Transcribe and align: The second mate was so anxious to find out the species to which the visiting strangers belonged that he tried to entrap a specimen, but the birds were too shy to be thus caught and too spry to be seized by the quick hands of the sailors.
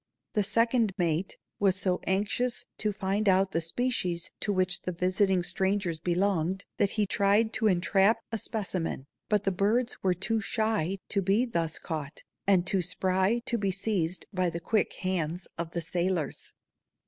The 0.33 0.41
second 0.41 0.93
mate 0.97 1.37
was 1.59 1.75
so 1.75 1.99
anxious 2.07 2.65
to 2.79 2.91
find 2.91 3.29
out 3.29 3.51
the 3.51 3.61
species 3.61 4.31
to 4.39 4.51
which 4.51 4.81
the 4.81 4.91
visiting 4.91 5.43
strangers 5.43 5.99
belonged 5.99 6.65
that 6.77 6.89
he 6.97 7.05
tried 7.05 7.53
to 7.53 7.67
entrap 7.67 8.17
a 8.31 8.39
specimen, 8.39 9.05
but 9.29 9.43
the 9.43 9.51
birds 9.51 10.01
were 10.01 10.15
too 10.15 10.41
shy 10.41 10.97
to 11.09 11.21
be 11.21 11.45
thus 11.45 11.77
caught 11.77 12.23
and 12.47 12.65
too 12.65 12.81
spry 12.81 13.43
to 13.45 13.59
be 13.59 13.69
seized 13.69 14.25
by 14.33 14.49
the 14.49 14.59
quick 14.59 14.93
hands 14.93 15.47
of 15.55 15.69
the 15.69 15.83
sailors. 15.83 16.55